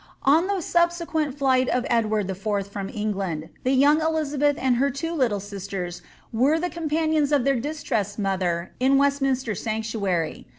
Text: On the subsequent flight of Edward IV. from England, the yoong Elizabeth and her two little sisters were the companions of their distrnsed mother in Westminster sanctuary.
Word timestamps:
On 0.23 0.47
the 0.47 0.61
subsequent 0.61 1.37
flight 1.37 1.69
of 1.69 1.85
Edward 1.87 2.27
IV. 2.27 2.67
from 2.67 2.89
England, 2.89 3.49
the 3.63 3.79
yoong 3.83 4.03
Elizabeth 4.03 4.57
and 4.59 4.77
her 4.77 4.89
two 4.89 5.13
little 5.13 5.39
sisters 5.39 6.01
were 6.33 6.59
the 6.59 6.71
companions 6.71 7.31
of 7.31 7.45
their 7.45 7.61
distrnsed 7.61 8.17
mother 8.17 8.71
in 8.79 8.97
Westminster 8.97 9.53
sanctuary. 9.53 10.47